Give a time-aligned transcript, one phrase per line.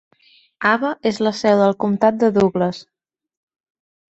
[0.69, 2.81] Ava és la seu del comtat de Douglas.